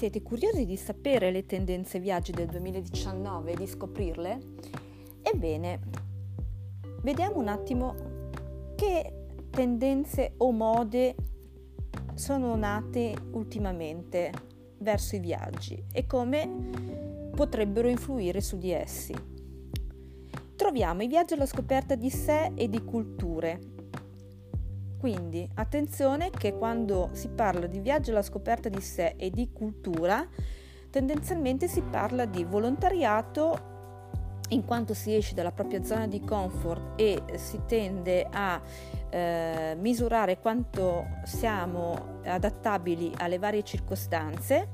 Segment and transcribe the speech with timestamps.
[0.00, 4.40] siete curiosi di sapere le tendenze viaggi del 2019 e di scoprirle?
[5.20, 5.80] Ebbene,
[7.02, 7.94] vediamo un attimo
[8.76, 11.14] che tendenze o mode
[12.14, 14.32] sono nate ultimamente
[14.78, 16.48] verso i viaggi e come
[17.36, 19.14] potrebbero influire su di essi.
[20.56, 23.60] Troviamo i viaggi alla scoperta di sé e di culture,
[25.00, 30.28] quindi attenzione che quando si parla di viaggio alla scoperta di sé e di cultura,
[30.90, 33.68] tendenzialmente si parla di volontariato
[34.50, 38.60] in quanto si esce dalla propria zona di comfort e si tende a
[39.08, 44.68] eh, misurare quanto siamo adattabili alle varie circostanze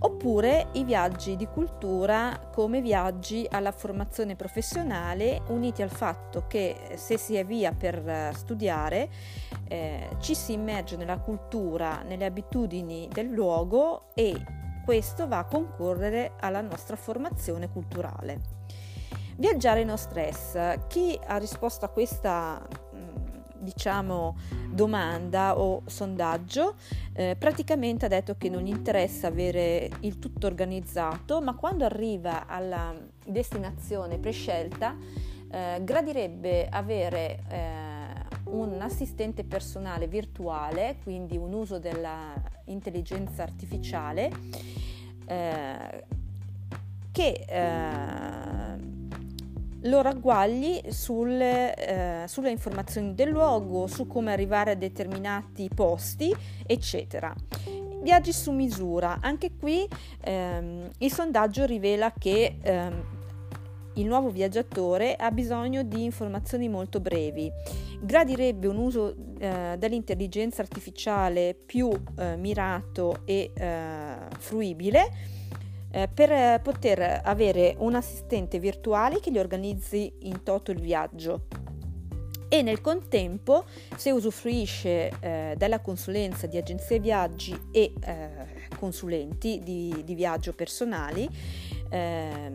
[0.00, 7.18] oppure i viaggi di cultura come viaggi alla formazione professionale uniti al fatto che se
[7.18, 9.08] si è via per studiare
[9.68, 14.34] eh, ci si immerge nella cultura, nelle abitudini del luogo e
[14.84, 18.40] questo va a concorrere alla nostra formazione culturale.
[19.36, 20.78] Viaggiare no stress.
[20.88, 22.66] Chi ha risposto a questa
[23.58, 24.36] diciamo
[24.78, 26.76] domanda o sondaggio
[27.12, 32.46] eh, praticamente ha detto che non gli interessa avere il tutto organizzato ma quando arriva
[32.46, 32.94] alla
[33.26, 34.96] destinazione prescelta
[35.50, 38.06] eh, gradirebbe avere eh,
[38.50, 44.30] un assistente personale virtuale quindi un uso dell'intelligenza artificiale
[45.26, 46.04] eh,
[47.10, 48.37] che eh,
[49.82, 56.34] lo ragguagli sulle, eh, sulle informazioni del luogo, su come arrivare a determinati posti,
[56.66, 57.34] eccetera.
[58.00, 59.86] Viaggi su misura, anche qui
[60.20, 63.16] ehm, il sondaggio rivela che ehm,
[63.94, 67.50] il nuovo viaggiatore ha bisogno di informazioni molto brevi,
[68.00, 75.36] gradirebbe un uso eh, dell'intelligenza artificiale più eh, mirato e eh, fruibile
[75.90, 81.46] eh, per poter avere un assistente virtuale che gli organizzi in toto il viaggio
[82.48, 88.30] e nel contempo se usufruisce eh, della consulenza di agenzie viaggi e eh,
[88.78, 91.28] consulenti di, di, viaggio personali
[91.90, 92.52] eh,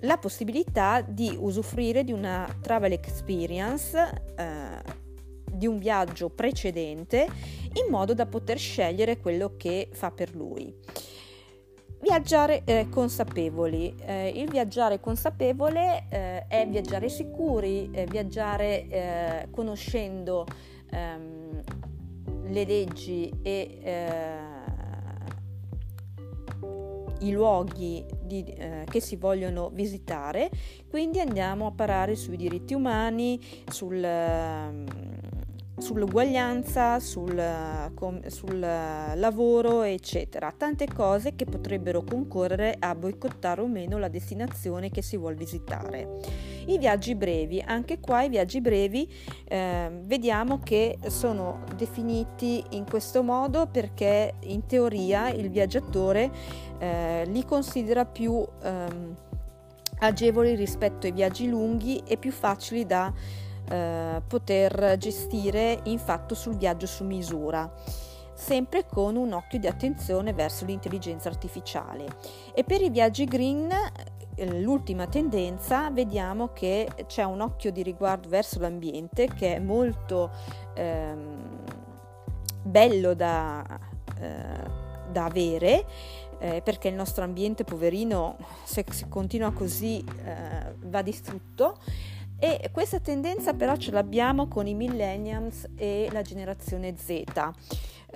[0.00, 5.02] la possibilità di usufruire di una travel experience eh,
[5.50, 7.26] di un viaggio precedente
[7.74, 10.74] in modo da poter scegliere quello che fa per lui.
[12.04, 13.94] Viaggiare eh, consapevoli.
[13.98, 20.44] Eh, il viaggiare consapevole eh, è viaggiare sicuri, viaggiare eh, conoscendo
[20.90, 21.62] ehm,
[22.48, 24.36] le leggi e eh,
[27.20, 30.50] i luoghi di, eh, che si vogliono visitare,
[30.90, 33.40] quindi andiamo a parare sui diritti umani,
[33.70, 33.98] sul
[35.76, 37.42] sull'uguaglianza, sul,
[38.26, 40.52] sul, lavoro, eccetera.
[40.56, 46.20] Tante cose che potrebbero concorrere a boicottare o meno la destinazione che si vuole visitare.
[46.66, 49.10] I viaggi brevi, anche qua i viaggi brevi
[49.44, 56.30] eh, vediamo che sono definiti in questo modo perché in teoria il viaggiatore
[56.78, 59.16] eh, li considera più ehm,
[59.98, 63.12] agevoli rispetto ai viaggi lunghi e più facili da
[63.68, 67.70] eh, poter gestire in fatto sul viaggio su misura
[68.34, 72.04] sempre con un occhio di attenzione verso l'intelligenza artificiale.
[72.52, 73.70] E per i viaggi green,
[74.34, 80.30] eh, l'ultima tendenza, vediamo che c'è un occhio di riguardo verso l'ambiente che è molto
[80.74, 81.64] ehm,
[82.62, 83.64] bello da,
[84.20, 84.70] eh,
[85.10, 85.86] da avere.
[86.40, 91.78] Eh, perché il nostro ambiente poverino se, se continua così eh, va distrutto
[92.38, 97.22] e questa tendenza però ce l'abbiamo con i millennials e la generazione Z.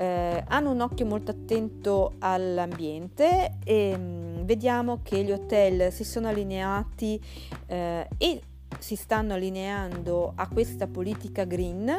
[0.00, 6.04] Eh, hanno un occhio molto attento all'ambiente e mh, mm, vediamo che gli hotel si
[6.04, 7.20] sono allineati
[7.66, 8.40] eh, e
[8.78, 11.92] si stanno allineando a questa politica green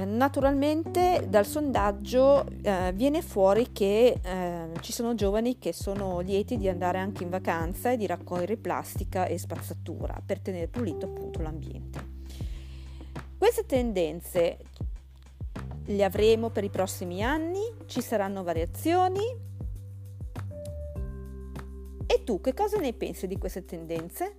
[0.00, 6.68] naturalmente dal sondaggio eh, viene fuori che eh, ci sono giovani che sono lieti di
[6.68, 12.20] andare anche in vacanza e di raccogliere plastica e spazzatura per tenere pulito appunto l'ambiente.
[13.36, 14.58] Queste tendenze
[15.86, 19.50] le avremo per i prossimi anni, ci saranno variazioni.
[22.06, 24.36] E tu che cosa ne pensi di queste tendenze?